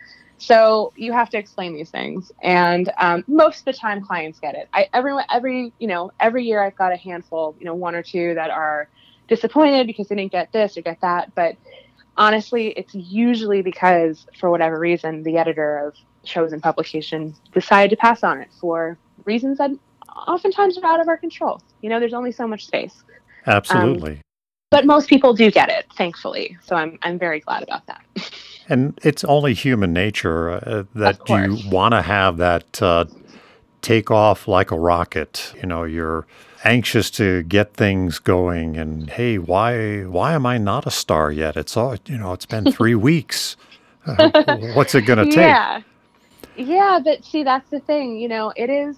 [0.46, 4.54] so you have to explain these things, and um, most of the time clients get
[4.54, 4.68] it.
[4.74, 8.02] I every every you know every year I've got a handful, you know, one or
[8.02, 8.88] two that are
[9.26, 11.34] disappointed because they didn't get this or get that.
[11.34, 11.56] But
[12.16, 18.22] honestly, it's usually because for whatever reason the editor of chosen publication decided to pass
[18.22, 19.70] on it for reasons that
[20.28, 21.60] oftentimes are out of our control.
[21.80, 23.02] You know, there's only so much space.
[23.46, 24.12] Absolutely.
[24.12, 24.20] Um,
[24.70, 26.56] but most people do get it, thankfully.
[26.62, 28.02] So I'm I'm very glad about that.
[28.66, 33.04] And it's only human nature uh, that you want to have that uh,
[33.82, 35.52] take off like a rocket.
[35.60, 36.26] You know, you're
[36.64, 41.56] anxious to get things going, and hey, why why am I not a star yet?
[41.58, 42.32] It's all you know.
[42.32, 43.56] It's been three weeks.
[44.06, 44.30] Uh,
[44.74, 45.36] what's it going to take?
[45.36, 45.82] Yeah,
[46.56, 48.16] yeah, but see, that's the thing.
[48.18, 48.96] You know, it is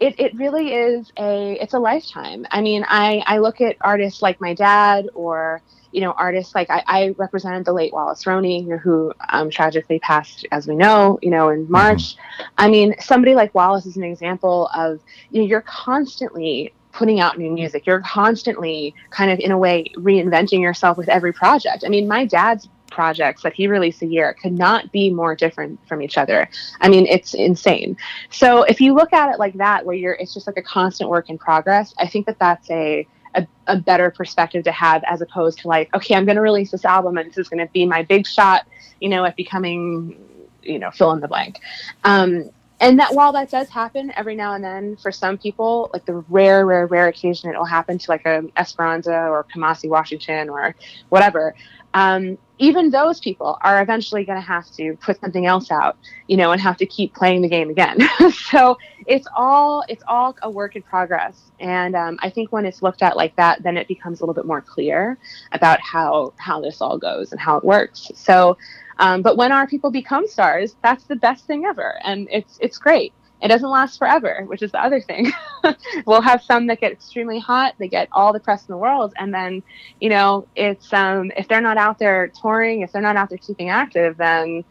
[0.00, 2.46] it, it really is a it's a lifetime.
[2.50, 6.68] I mean, I, I look at artists like my dad or you know artists like
[6.70, 11.30] I, I represented the late Wallace Roney, who um, tragically passed, as we know, you
[11.30, 11.72] know, in mm-hmm.
[11.72, 12.16] March.
[12.16, 12.42] Mm-hmm.
[12.58, 17.38] I mean, somebody like Wallace is an example of you know you're constantly putting out
[17.38, 17.86] new music.
[17.86, 21.84] You're constantly kind of in a way reinventing yourself with every project.
[21.86, 25.78] I mean, my dad's projects that he released a year could not be more different
[25.86, 26.48] from each other.
[26.80, 27.94] I mean, it's insane.
[28.30, 31.10] So if you look at it like that, where you're, it's just like a constant
[31.10, 31.94] work in progress.
[31.98, 35.94] I think that that's a a, a better perspective to have as opposed to like,
[35.94, 38.26] okay, I'm going to release this album and this is going to be my big
[38.26, 38.66] shot,
[38.98, 40.18] you know, at becoming,
[40.62, 41.60] you know, fill in the blank.
[42.02, 42.48] Um,
[42.80, 46.24] and that while that does happen every now and then for some people, like the
[46.30, 50.74] rare, rare, rare occasion it will happen to like a Esperanza or Kamasi Washington or
[51.10, 51.54] whatever
[51.96, 56.36] um, even those people are eventually going to have to put something else out, you
[56.36, 57.98] know, and have to keep playing the game again.
[58.32, 62.82] so it's all it's all a work in progress, and um, I think when it's
[62.82, 65.18] looked at like that, then it becomes a little bit more clear
[65.52, 68.10] about how how this all goes and how it works.
[68.14, 68.56] So,
[68.98, 72.78] um, but when our people become stars, that's the best thing ever, and it's it's
[72.78, 73.12] great
[73.42, 75.30] it doesn't last forever, which is the other thing.
[76.06, 79.12] we'll have some that get extremely hot, they get all the press in the world,
[79.18, 79.62] and then,
[80.00, 83.38] you know, it's um, if they're not out there touring, if they're not out there
[83.38, 84.64] keeping active, then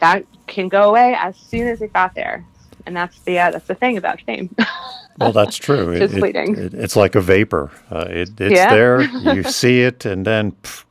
[0.00, 2.44] that can go away as soon as it got there,
[2.86, 4.54] and that's the uh, that's the thing about fame.
[5.18, 5.90] well, that's true.
[5.90, 6.56] it's it, fleeting.
[6.56, 7.70] It, it's like a vapor.
[7.90, 8.70] Uh, it, it's yeah.
[8.70, 10.84] there, you see it, and then pff,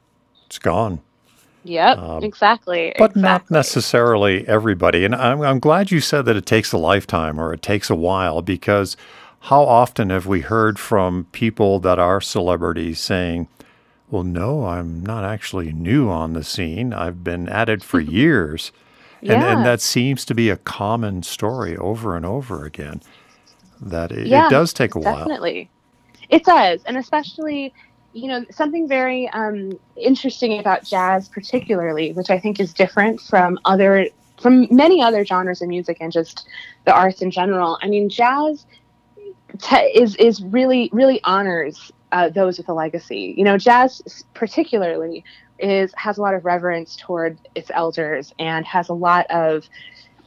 [0.47, 1.01] it's gone.
[1.67, 2.93] Yep, um, exactly.
[2.97, 3.21] But exactly.
[3.21, 5.03] not necessarily everybody.
[5.03, 7.95] And I'm, I'm glad you said that it takes a lifetime or it takes a
[7.95, 8.95] while because
[9.41, 13.47] how often have we heard from people that are celebrities saying,
[14.09, 16.93] well, no, I'm not actually new on the scene.
[16.93, 18.71] I've been at it for years.
[19.21, 19.33] yeah.
[19.33, 23.01] and, and that seems to be a common story over and over again.
[23.81, 25.17] That it, yeah, it does take a while.
[25.17, 25.69] Definitely.
[26.29, 26.81] It does.
[26.85, 27.73] And especially
[28.17, 33.59] you know, something very um, interesting about jazz, particularly, which I think is different from
[33.63, 34.07] other
[34.41, 36.47] from many other genres of music and just
[36.85, 37.77] the arts in general.
[37.81, 38.65] I mean, jazz
[39.59, 43.35] te- is is really really honors uh, those with a legacy.
[43.37, 45.23] You know, jazz particularly
[45.59, 49.69] is has a lot of reverence toward its elders and has a lot of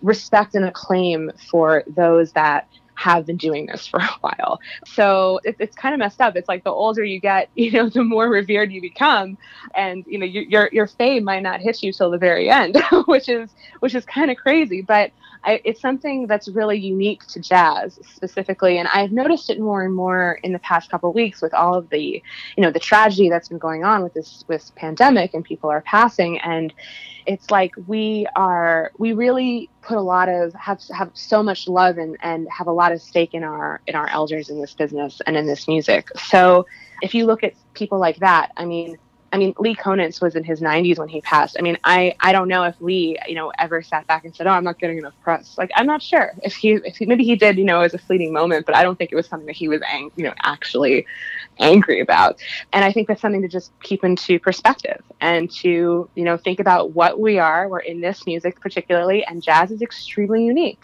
[0.00, 2.68] respect and acclaim for those that
[3.00, 4.60] have been doing this for a while.
[4.86, 6.36] So it, it's kind of messed up.
[6.36, 9.38] It's like the older you get, you know, the more revered you become,
[9.74, 12.76] and you know, you, your your fame might not hit you till the very end,
[13.06, 14.82] which is which is kind of crazy.
[14.82, 19.82] But I, it's something that's really unique to jazz specifically, and I've noticed it more
[19.82, 22.22] and more in the past couple weeks with all of the,
[22.56, 25.80] you know, the tragedy that's been going on with this with pandemic and people are
[25.80, 26.74] passing, and
[27.26, 31.96] it's like we are we really put a lot of have have so much love
[31.96, 35.20] and and have a lot of stake in our in our elders in this business
[35.26, 36.08] and in this music.
[36.18, 36.66] So
[37.02, 38.98] if you look at people like that, I mean
[39.32, 41.56] I mean, Lee Konitz was in his 90s when he passed.
[41.58, 44.46] I mean, I, I don't know if Lee, you know, ever sat back and said,
[44.46, 47.24] "Oh, I'm not getting enough press." Like, I'm not sure if he, if he, maybe
[47.24, 49.46] he did, you know, as a fleeting moment, but I don't think it was something
[49.46, 51.06] that he was, ang- you know, actually
[51.58, 52.40] angry about.
[52.72, 56.58] And I think that's something to just keep into perspective and to, you know, think
[56.58, 57.68] about what we are.
[57.68, 60.82] We're in this music particularly, and jazz is extremely unique.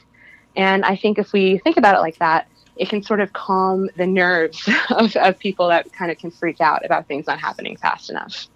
[0.54, 3.88] And I think if we think about it like that, it can sort of calm
[3.96, 7.76] the nerves of, of people that kind of can freak out about things not happening
[7.76, 8.46] fast enough.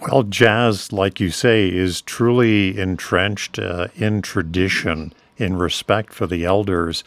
[0.00, 6.44] Well, jazz, like you say, is truly entrenched uh, in tradition, in respect for the
[6.44, 7.04] elders.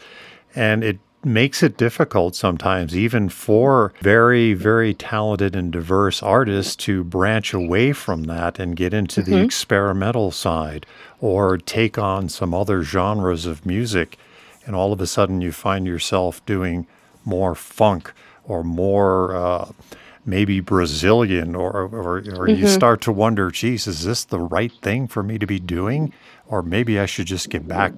[0.54, 7.04] And it makes it difficult sometimes, even for very, very talented and diverse artists, to
[7.04, 9.32] branch away from that and get into mm-hmm.
[9.32, 10.86] the experimental side
[11.20, 14.18] or take on some other genres of music
[14.68, 16.86] and all of a sudden you find yourself doing
[17.24, 18.12] more funk
[18.44, 19.72] or more uh,
[20.24, 22.60] maybe Brazilian, or or, or mm-hmm.
[22.60, 26.12] you start to wonder, geez, is this the right thing for me to be doing,
[26.46, 27.94] or maybe I should just get back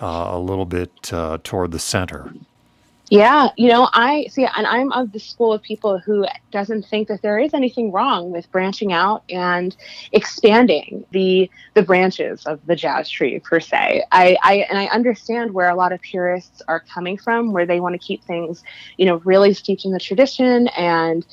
[0.00, 2.32] uh, a little bit uh, toward the center.
[3.10, 7.08] Yeah, you know, I see, and I'm of the school of people who doesn't think
[7.08, 9.76] that there is anything wrong with branching out and
[10.12, 14.04] expanding the the branches of the jazz tree per se.
[14.12, 17.80] I, I and I understand where a lot of purists are coming from, where they
[17.80, 18.62] want to keep things,
[18.96, 21.26] you know, really steeped in the tradition and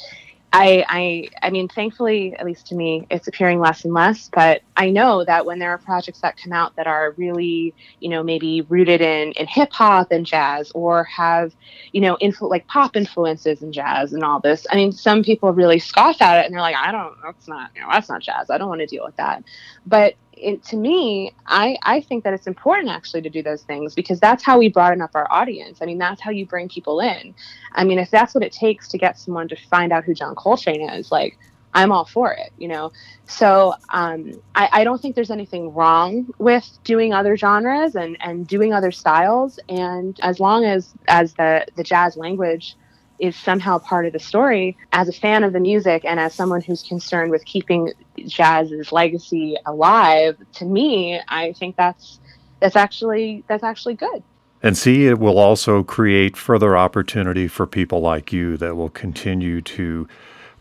[0.54, 4.30] I, I, I mean, thankfully, at least to me, it's appearing less and less.
[4.34, 8.10] But I know that when there are projects that come out that are really, you
[8.10, 11.54] know, maybe rooted in, in hip hop and jazz, or have,
[11.92, 14.66] you know, influ- like pop influences in jazz and all this.
[14.72, 17.72] I mean, some people really scoff at it and they're like, I don't, that's not,
[17.76, 18.50] you know, that's not jazz.
[18.50, 19.44] I don't want to deal with that.
[19.86, 23.96] But it, to me, I, I think that it's important actually to do those things
[23.96, 25.80] because that's how we broaden up our audience.
[25.82, 27.34] I mean, that's how you bring people in.
[27.74, 30.36] I mean, if that's what it takes to get someone to find out who John
[30.36, 31.38] Coltrane is, like,
[31.74, 32.92] I'm all for it, you know.
[33.26, 38.48] So um, I, I don't think there's anything wrong with doing other genres and, and
[38.48, 39.60] doing other styles.
[39.70, 42.76] And as long as as the the jazz language
[43.20, 46.62] is somehow part of the story, as a fan of the music and as someone
[46.62, 47.92] who's concerned with keeping
[48.26, 52.20] jazz's legacy alive, to me, I think that's
[52.60, 54.24] that's actually that's actually good.
[54.64, 59.62] And see, it will also create further opportunity for people like you that will continue
[59.62, 60.08] to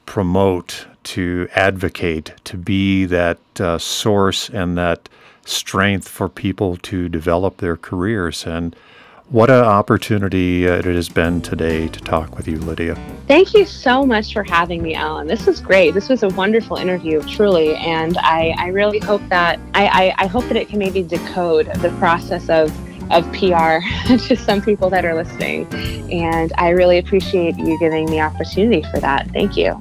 [0.05, 5.09] promote, to advocate, to be that uh, source and that
[5.45, 8.47] strength for people to develop their careers.
[8.47, 8.77] And
[9.29, 12.97] what an opportunity it has been today to talk with you, Lydia.
[13.27, 15.27] Thank you so much for having me, Alan.
[15.27, 15.95] This was great.
[15.95, 17.75] This was a wonderful interview, truly.
[17.77, 21.67] And I, I really hope that I, I, I hope that it can maybe decode
[21.83, 22.73] the process of
[23.13, 23.79] of PR
[24.27, 25.67] to some people that are listening.
[26.13, 29.31] And I really appreciate you giving me the opportunity for that.
[29.31, 29.79] Thank you.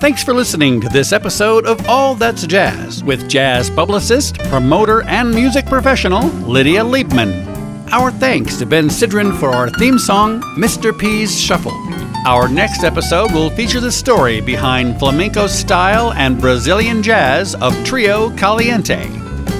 [0.00, 5.34] Thanks for listening to this episode of All That's Jazz with jazz publicist, promoter, and
[5.34, 7.57] music professional Lydia Liebman.
[7.90, 10.92] Our thanks to Ben Sidran for our theme song, Mr.
[10.98, 11.72] P's Shuffle.
[12.26, 18.28] Our next episode will feature the story behind flamenco style and Brazilian jazz of Trio
[18.36, 19.06] Caliente.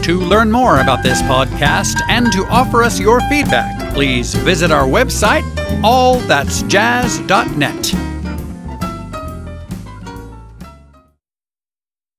[0.03, 4.87] To learn more about this podcast and to offer us your feedback, please visit our
[4.87, 5.43] website,
[5.83, 8.08] allthat'sjazz.net.